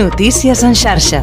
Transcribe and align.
Notícies 0.00 0.62
en 0.64 0.72
xarxa. 0.72 1.18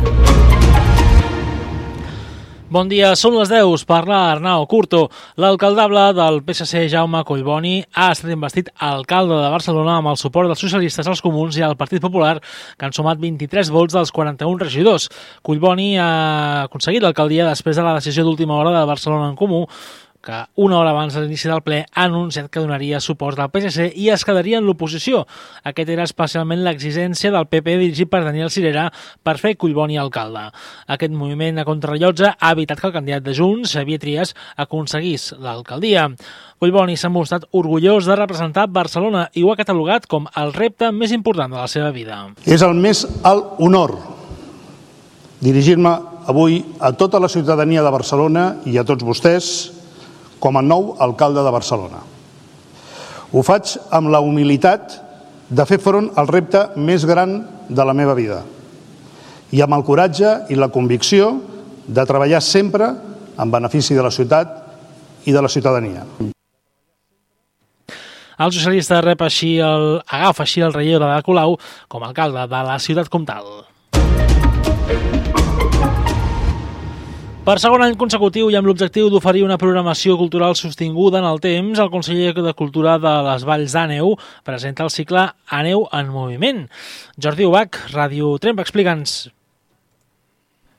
Bon 2.69 2.85
dia, 2.85 3.15
són 3.17 3.33
les 3.39 3.49
10, 3.49 3.87
parla 3.89 4.19
Arnau 4.35 4.67
Curto. 4.69 4.99
L'alcaldable 5.41 6.03
del 6.13 6.37
PSC, 6.45 6.83
Jaume 6.91 7.23
Collboni, 7.25 7.79
ha 7.97 8.11
estat 8.13 8.29
investit 8.35 8.69
alcalde 8.77 9.33
de 9.39 9.49
Barcelona 9.49 9.95
amb 9.97 10.11
el 10.11 10.19
suport 10.21 10.51
dels 10.51 10.61
socialistes, 10.61 11.09
els 11.09 11.23
comuns 11.25 11.57
i 11.57 11.65
el 11.65 11.73
Partit 11.79 12.03
Popular, 12.05 12.35
que 12.77 12.85
han 12.85 12.93
sumat 12.93 13.17
23 13.17 13.73
vots 13.73 13.97
dels 13.97 14.13
41 14.13 14.61
regidors. 14.67 15.09
Collboni 15.41 15.95
ha 15.97 16.11
aconseguit 16.67 17.01
l'alcaldia 17.01 17.49
després 17.49 17.81
de 17.81 17.87
la 17.87 17.97
decisió 17.97 18.27
d'última 18.27 18.61
hora 18.61 18.77
de 18.77 18.85
Barcelona 18.85 19.31
en 19.31 19.39
Comú, 19.41 19.63
que 20.23 20.37
una 20.55 20.79
hora 20.79 20.91
abans 20.91 21.13
de 21.13 21.21
l'inici 21.23 21.49
del 21.49 21.61
ple 21.63 21.83
ha 21.85 22.05
anunciat 22.07 22.49
que 22.51 22.61
donaria 22.63 22.99
suport 23.03 23.39
al 23.39 23.51
PSC 23.53 23.91
i 23.95 24.09
es 24.13 24.25
quedaria 24.27 24.59
en 24.59 24.65
l'oposició. 24.67 25.25
Aquest 25.63 25.91
era 25.93 26.05
especialment 26.07 26.63
l'exigència 26.65 27.31
del 27.33 27.47
PP 27.47 27.77
dirigit 27.83 28.11
per 28.11 28.23
Daniel 28.25 28.51
Cirera 28.53 28.87
per 29.23 29.37
fer 29.41 29.55
Collboni 29.57 29.97
alcalde. 29.97 30.47
Aquest 30.87 31.13
moviment 31.15 31.61
a 31.61 31.67
contrarrellotge 31.67 32.33
ha 32.33 32.51
evitat 32.51 32.81
que 32.81 32.89
el 32.91 32.95
candidat 32.97 33.23
de 33.23 33.37
Junts, 33.37 33.73
Xavier 33.77 34.01
Trias, 34.03 34.35
aconseguís 34.57 35.31
l'alcaldia. 35.39 36.09
Collboni 36.59 36.97
s'ha 36.97 37.13
mostrat 37.13 37.45
orgullós 37.53 38.09
de 38.09 38.17
representar 38.17 38.67
Barcelona 38.67 39.27
i 39.37 39.45
ho 39.45 39.53
ha 39.53 39.59
catalogat 39.59 40.07
com 40.09 40.27
el 40.35 40.53
repte 40.55 40.91
més 40.91 41.13
important 41.13 41.53
de 41.53 41.61
la 41.61 41.71
seva 41.71 41.91
vida. 41.93 42.23
És 42.45 42.65
el 42.65 42.73
més 42.73 43.05
alt 43.23 43.59
honor 43.61 43.95
dirigir-me 45.41 45.91
avui 46.27 46.63
a 46.81 46.91
tota 46.97 47.19
la 47.21 47.29
ciutadania 47.29 47.83
de 47.85 47.91
Barcelona 47.93 48.47
i 48.65 48.77
a 48.77 48.83
tots 48.83 49.05
vostès 49.05 49.76
com 50.39 50.57
a 50.57 50.63
nou 50.63 50.95
alcalde 50.99 51.43
de 51.43 51.53
Barcelona. 51.53 52.03
Ho 53.31 53.43
faig 53.43 53.75
amb 53.91 54.11
la 54.13 54.21
humilitat 54.23 54.99
de 55.49 55.65
fer 55.67 55.79
front 55.83 56.11
al 56.15 56.27
repte 56.27 56.63
més 56.75 57.05
gran 57.07 57.39
de 57.67 57.83
la 57.87 57.95
meva 57.95 58.15
vida 58.15 58.43
i 59.51 59.61
amb 59.63 59.77
el 59.77 59.83
coratge 59.87 60.33
i 60.51 60.57
la 60.59 60.71
convicció 60.71 61.31
de 61.87 62.03
treballar 62.07 62.41
sempre 62.43 62.89
en 63.37 63.51
benefici 63.51 63.95
de 63.95 64.03
la 64.03 64.11
ciutat 64.11 64.57
i 65.25 65.31
de 65.31 65.41
la 65.41 65.51
ciutadania. 65.51 66.03
El 68.37 68.53
socialista 68.53 68.99
rep 69.01 69.23
així 69.25 69.55
el, 69.63 69.87
agafa 70.05 70.45
així 70.45 70.61
el 70.61 70.75
relleu 70.75 71.01
de 71.01 71.21
Colau 71.25 71.57
com 71.89 72.03
a 72.03 72.11
alcalde 72.11 72.45
de 72.51 72.63
la 72.69 72.77
ciutat 72.83 73.09
comtal. 73.09 73.49
Per 77.47 77.53
segon 77.63 77.79
any 77.79 77.93
consecutiu 77.95 78.49
i 78.51 78.57
amb 78.59 78.67
l'objectiu 78.67 79.05
d'oferir 79.07 79.45
una 79.45 79.55
programació 79.61 80.17
cultural 80.19 80.57
sostinguda 80.59 81.21
en 81.21 81.27
el 81.29 81.39
temps, 81.39 81.79
el 81.79 81.91
conseller 81.93 82.33
de 82.35 82.53
Cultura 82.59 82.97
de 82.99 83.13
les 83.29 83.45
Valls 83.47 83.71
d'Àneu 83.71 84.17
presenta 84.43 84.83
el 84.83 84.91
cicle 84.91 85.23
Àneu 85.47 85.87
en 85.95 86.11
moviment. 86.11 86.65
Jordi 87.15 87.47
Ubach, 87.47 87.79
Ràdio 87.95 88.35
Tremp, 88.43 88.59
explica'ns. 88.59 89.15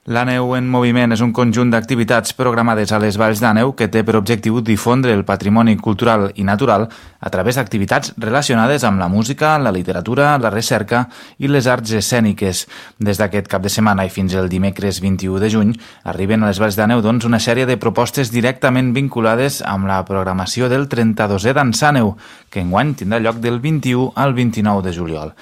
La 0.08 0.22
neu 0.24 0.54
en 0.56 0.64
moviment 0.72 1.12
és 1.12 1.20
un 1.20 1.34
conjunt 1.36 1.68
d'activitats 1.68 2.32
programades 2.32 2.94
a 2.96 3.00
les 3.02 3.18
Valls 3.20 3.42
d'Àneu 3.44 3.74
que 3.76 3.90
té 3.92 4.00
per 4.08 4.14
objectiu 4.16 4.62
difondre 4.64 5.12
el 5.12 5.26
patrimoni 5.28 5.74
cultural 5.76 6.30
i 6.40 6.46
natural 6.48 6.86
a 6.88 7.32
través 7.34 7.58
d'activitats 7.58 8.14
relacionades 8.16 8.86
amb 8.88 9.02
la 9.02 9.10
música, 9.12 9.50
la 9.60 9.74
literatura, 9.76 10.30
la 10.40 10.54
recerca 10.54 11.02
i 11.36 11.52
les 11.52 11.68
arts 11.68 11.92
escèniques. 12.00 12.64
Des 12.96 13.20
d'aquest 13.20 13.52
cap 13.52 13.60
de 13.60 13.68
setmana 13.68 14.08
i 14.08 14.14
fins 14.14 14.32
el 14.32 14.48
dimecres 14.48 15.02
21 15.04 15.44
de 15.44 15.52
juny 15.52 15.76
arriben 16.08 16.40
a 16.40 16.48
les 16.48 16.62
Valls 16.64 16.80
d'Àneu 16.80 17.04
doncs, 17.04 17.28
una 17.28 17.36
sèrie 17.36 17.68
de 17.68 17.76
propostes 17.76 18.32
directament 18.32 18.94
vinculades 18.97 19.60
amb 19.60 19.92
la 19.92 20.00
programació 20.08 20.72
del 20.72 20.88
32è 20.88 21.52
d'Ansàneu, 21.52 22.14
que 22.48 22.64
enguany 22.64 22.97
tindrà 22.97 23.20
lloc 23.20 23.44
del 23.44 23.60
21 23.60 24.14
al 24.16 24.32
29 24.32 24.88
de 24.88 25.00
juliol. 25.02 25.36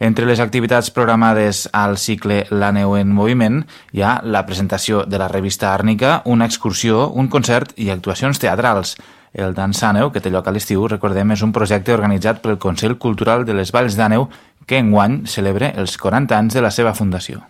Entre 0.00 0.24
les 0.24 0.40
activitats 0.40 0.88
programades 0.96 1.66
al 1.76 1.98
cicle 2.00 2.46
La 2.48 2.70
neu 2.72 2.94
en 2.96 3.10
moviment 3.12 3.58
hi 3.92 4.00
ha 4.00 4.14
la 4.24 4.46
presentació 4.48 5.02
de 5.04 5.20
la 5.20 5.28
revista 5.28 5.74
Àrnica, 5.74 6.22
una 6.24 6.48
excursió, 6.48 7.10
un 7.12 7.28
concert 7.28 7.76
i 7.76 7.90
actuacions 7.92 8.40
teatrals. 8.40 8.94
El 9.36 9.52
Dansàneu, 9.52 10.08
que 10.08 10.24
té 10.24 10.32
lloc 10.32 10.48
a 10.48 10.56
l'estiu, 10.56 10.88
recordem, 10.88 11.36
és 11.36 11.44
un 11.44 11.52
projecte 11.52 11.92
organitzat 11.92 12.40
pel 12.40 12.56
Consell 12.56 12.96
Cultural 12.96 13.44
de 13.44 13.60
les 13.60 13.76
Valls 13.76 14.00
d'Àneu 14.00 14.30
que 14.64 14.80
enguany 14.80 15.26
celebra 15.28 15.74
els 15.76 16.00
40 16.00 16.32
anys 16.38 16.56
de 16.56 16.64
la 16.64 16.72
seva 16.72 16.96
fundació. 16.96 17.44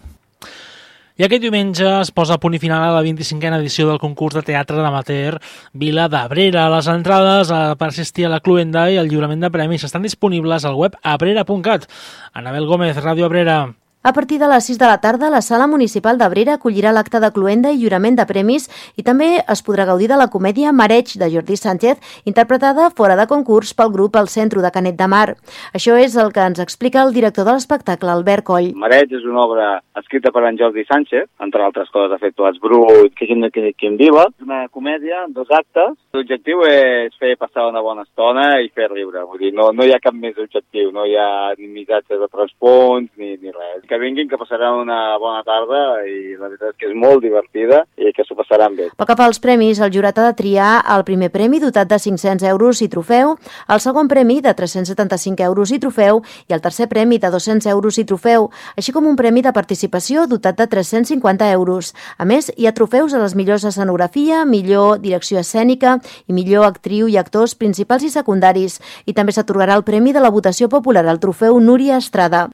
I 1.20 1.24
aquest 1.26 1.42
diumenge 1.44 1.84
es 1.84 2.08
posa 2.16 2.38
a 2.38 2.40
punt 2.40 2.54
i 2.56 2.58
final 2.62 2.80
a 2.80 2.92
la 2.94 3.02
25a 3.04 3.58
edició 3.58 3.84
del 3.90 3.98
concurs 4.00 4.38
de 4.38 4.42
teatre 4.46 4.78
d'amateur 4.80 5.34
Vila 5.76 6.06
d'Abrera. 6.08 6.62
Les 6.72 6.88
entrades 6.88 7.50
per 7.76 7.90
assistir 7.90 8.24
a 8.24 8.30
la 8.32 8.38
cluenda 8.40 8.86
i 8.88 8.96
el 8.96 9.10
lliurament 9.12 9.44
de 9.44 9.50
premis 9.52 9.84
estan 9.84 10.08
disponibles 10.08 10.64
al 10.64 10.80
web 10.80 10.96
abrera.cat. 11.02 11.84
Anabel 12.32 12.64
Gómez, 12.72 12.96
Ràdio 13.04 13.28
Abrera. 13.28 13.58
A 14.02 14.14
partir 14.14 14.38
de 14.40 14.48
les 14.48 14.64
6 14.64 14.78
de 14.78 14.86
la 14.86 14.96
tarda, 14.98 15.28
la 15.28 15.42
Sala 15.42 15.66
Municipal 15.68 16.16
d'Abrera 16.16 16.54
acollirà 16.56 16.88
l'acte 16.96 17.18
de 17.20 17.28
cluenda 17.36 17.68
i 17.68 17.76
lliurament 17.76 18.14
de 18.16 18.24
premis 18.24 18.64
i 18.96 19.02
també 19.04 19.26
es 19.54 19.60
podrà 19.60 19.84
gaudir 19.84 20.06
de 20.08 20.16
la 20.16 20.30
comèdia 20.32 20.72
Mareig 20.72 21.12
de 21.20 21.28
Jordi 21.28 21.58
Sánchez, 21.60 22.00
interpretada 22.24 22.86
fora 22.96 23.18
de 23.18 23.26
concurs 23.28 23.74
pel 23.76 23.92
grup 23.92 24.16
El 24.16 24.30
Centro 24.32 24.62
de 24.64 24.70
Canet 24.72 24.96
de 24.96 25.04
Mar. 25.06 25.36
Això 25.76 25.98
és 26.00 26.16
el 26.16 26.32
que 26.32 26.46
ens 26.48 26.62
explica 26.64 27.02
el 27.04 27.12
director 27.12 27.44
de 27.44 27.58
l'espectacle, 27.58 28.08
Albert 28.08 28.46
Coll. 28.48 28.70
Mareig 28.72 29.12
és 29.12 29.26
una 29.28 29.44
obra 29.44 29.68
escrita 30.00 30.32
per 30.32 30.46
en 30.48 30.56
Jordi 30.56 30.86
Sánchez, 30.88 31.28
entre 31.44 31.68
altres 31.68 31.92
coses 31.92 32.16
ha 32.16 32.22
fet 32.24 32.32
Toats 32.40 32.56
Brut, 32.64 33.12
que 33.12 33.28
que, 33.28 33.74
que 33.76 33.86
en 33.86 34.00
viva. 34.00 34.30
Una 34.40 34.62
comèdia, 34.68 35.26
dos 35.28 35.52
actes. 35.52 35.92
L'objectiu 36.10 36.64
és 36.66 37.14
fer 37.22 37.36
passar 37.38 37.68
una 37.70 37.80
bona 37.86 38.02
estona 38.02 38.56
i 38.58 38.66
fer 38.74 38.88
riure. 38.90 39.20
Vull 39.30 39.38
dir, 39.44 39.52
no, 39.54 39.68
no 39.70 39.84
hi 39.86 39.92
ha 39.94 40.00
cap 40.02 40.16
més 40.18 40.34
objectiu, 40.42 40.88
no 40.90 41.04
hi 41.06 41.12
ha 41.14 41.52
ni 41.54 41.68
missatges 41.70 42.18
de 42.18 42.26
transpons 42.26 43.06
ni, 43.14 43.36
ni 43.38 43.52
res 43.54 43.84
que 43.86 43.98
vinguin, 44.02 44.26
que 44.26 44.38
passaran 44.40 44.80
una 44.82 44.98
bona 45.22 45.44
tarda 45.46 46.00
i 46.10 46.34
la 46.34 46.48
veritat 46.48 46.72
és 46.72 46.80
que 46.80 46.88
és 46.90 46.96
molt 46.98 47.22
divertida 47.22 47.84
i 47.94 48.10
que 48.16 48.26
s'ho 48.26 48.34
passaran 48.38 48.74
bé. 48.74 48.88
Pel 48.98 49.06
que 49.06 49.16
fa 49.20 49.28
als 49.30 49.38
premis, 49.44 49.78
el 49.78 49.92
jurat 49.94 50.18
ha 50.18 50.24
de 50.26 50.34
triar 50.40 50.72
el 50.96 51.04
primer 51.06 51.30
premi 51.30 51.62
dotat 51.62 51.92
de 51.92 52.00
500 52.02 52.42
euros 52.50 52.82
i 52.82 52.90
trofeu, 52.90 53.36
el 53.70 53.84
segon 53.86 54.10
premi 54.10 54.40
de 54.42 54.54
375 54.58 55.46
euros 55.46 55.70
i 55.70 55.78
trofeu 55.78 56.24
i 56.50 56.58
el 56.58 56.64
tercer 56.66 56.90
premi 56.90 57.20
de 57.22 57.30
200 57.30 57.70
euros 57.70 58.02
i 58.02 58.06
trofeu, 58.10 58.50
així 58.74 58.90
com 58.90 59.06
un 59.06 59.14
premi 59.14 59.46
de 59.46 59.54
participació 59.54 60.26
dotat 60.26 60.58
de 60.58 60.66
350 60.74 61.52
euros. 61.54 61.94
A 62.18 62.26
més, 62.26 62.50
hi 62.58 62.66
ha 62.66 62.74
trofeus 62.74 63.14
a 63.14 63.22
les 63.22 63.38
millors 63.38 63.68
escenografia, 63.70 64.42
millor 64.42 64.98
direcció 64.98 65.38
escènica 65.38 65.99
i 66.26 66.36
millor 66.36 66.68
actriu 66.68 67.08
i 67.08 67.18
actors 67.20 67.54
principals 67.54 68.06
i 68.06 68.12
secundaris. 68.12 68.80
I 69.06 69.16
també 69.16 69.32
s'atorgarà 69.32 69.76
el 69.78 69.84
premi 69.84 70.12
de 70.12 70.22
la 70.22 70.30
votació 70.30 70.68
popular, 70.68 71.06
el 71.06 71.20
trofeu 71.20 71.60
Núria 71.60 71.98
Estrada. 71.98 72.48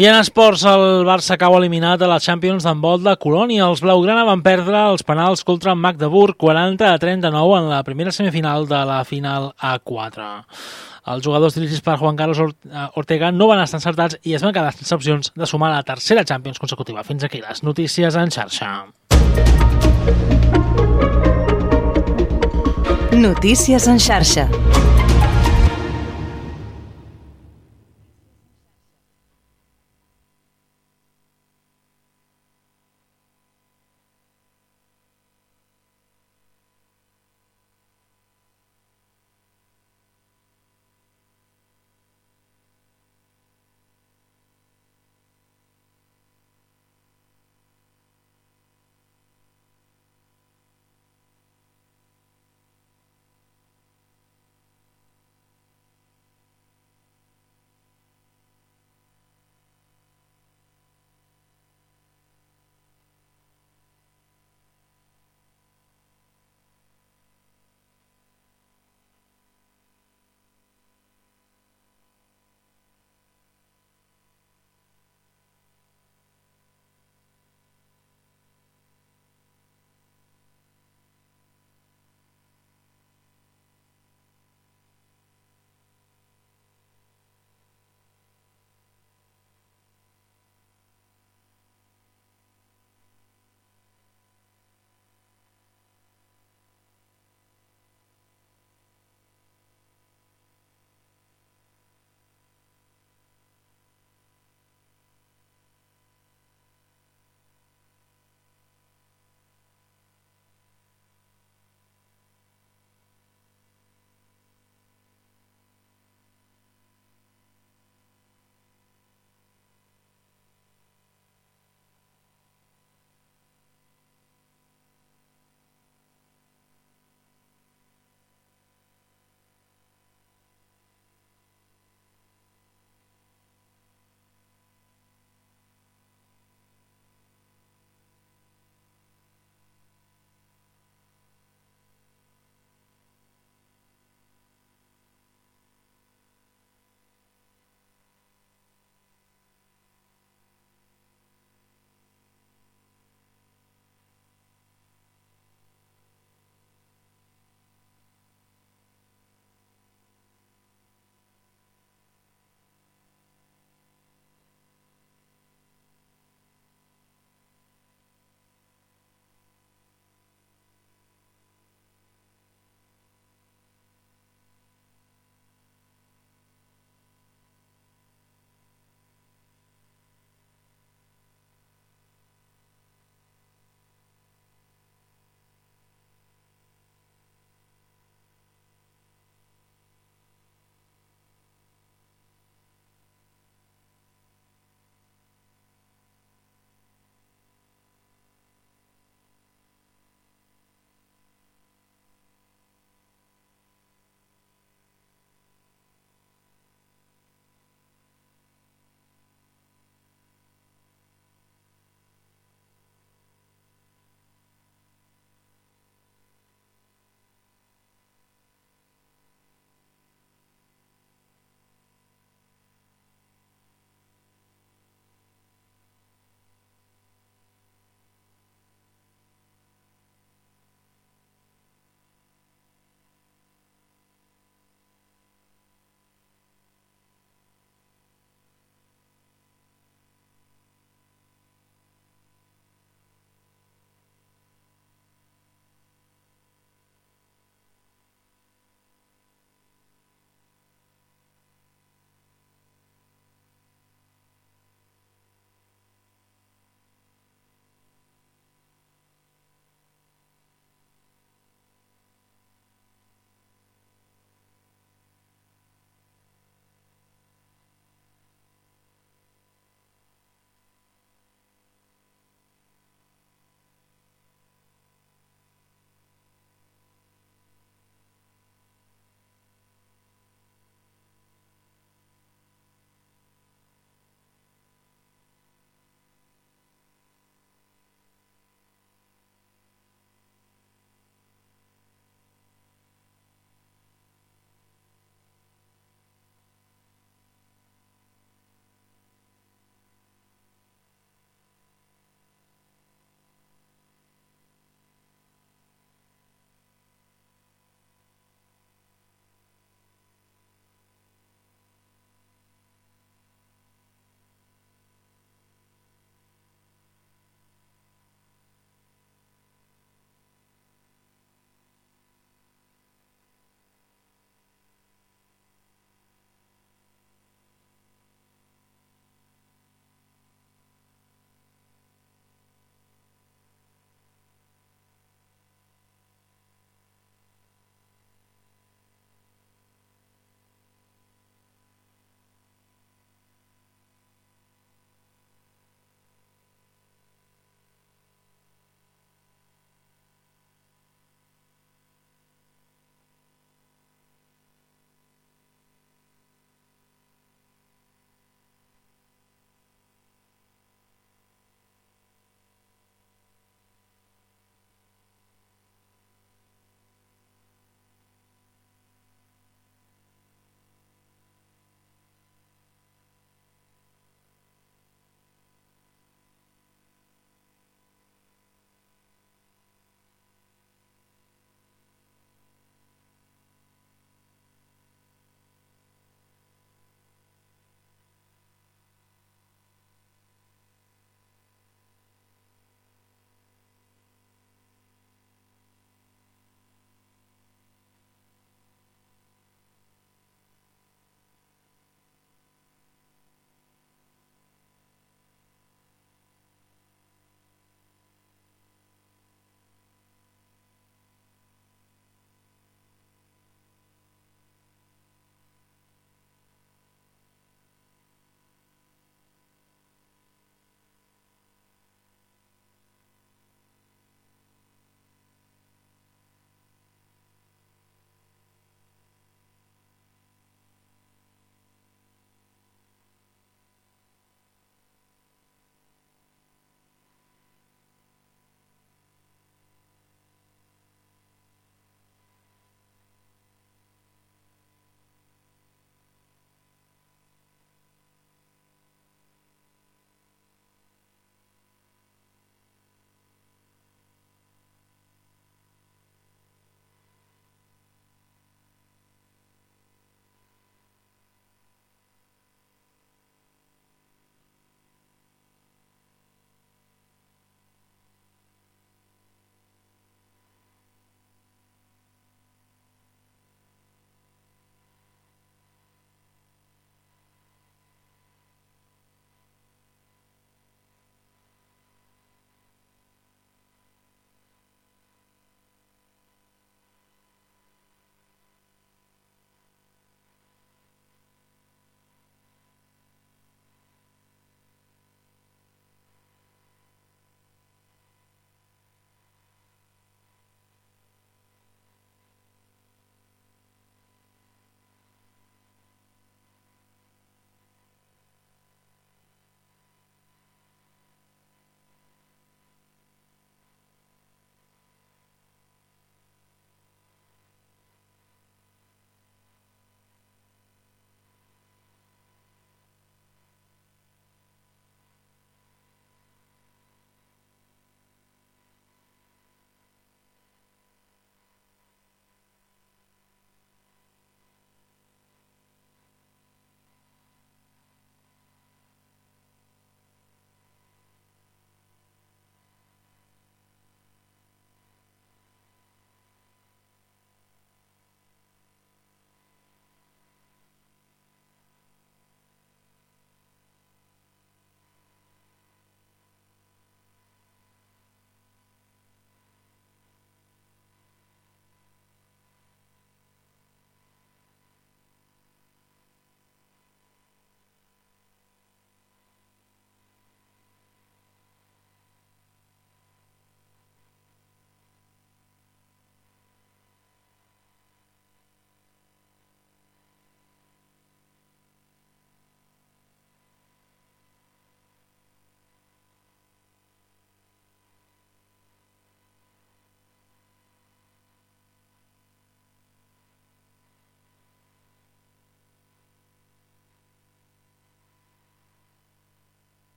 I 0.00 0.06
en 0.06 0.14
esports, 0.16 0.62
el 0.64 1.02
Barça 1.04 1.36
cau 1.36 1.56
eliminat 1.58 2.00
a 2.00 2.08
la 2.08 2.20
Champions 2.22 2.64
d'handbol 2.64 3.02
de 3.04 3.12
Colònia. 3.20 3.66
Els 3.66 3.82
blaugrana 3.84 4.22
van 4.24 4.40
perdre 4.40 4.78
els 4.92 5.02
penals 5.04 5.42
contra 5.44 5.74
Magdeburg 5.74 6.38
40 6.40 6.86
a 6.88 7.00
39 7.02 7.58
en 7.58 7.68
la 7.68 7.82
primera 7.84 8.14
semifinal 8.14 8.68
de 8.70 8.80
la 8.88 9.02
final 9.04 9.50
A4. 9.58 10.30
Els 11.10 11.24
jugadors 11.24 11.56
dirigits 11.58 11.84
per 11.84 11.98
Juan 12.00 12.16
Carlos 12.16 12.40
Ortega 12.96 13.32
no 13.34 13.50
van 13.50 13.60
estar 13.64 13.80
encertats 13.80 14.16
i 14.22 14.36
es 14.38 14.46
van 14.46 14.56
quedar 14.56 14.72
sense 14.76 14.94
opcions 14.94 15.32
de 15.34 15.48
sumar 15.48 15.72
la 15.74 15.82
tercera 15.82 16.24
Champions 16.24 16.60
consecutiva. 16.62 17.04
Fins 17.04 17.24
aquí 17.24 17.44
les 17.44 17.64
notícies 17.66 18.16
en 18.16 18.30
xarxa. 18.30 18.74
Notícies 23.12 23.88
en 23.88 23.98
xarxa. 23.98 24.48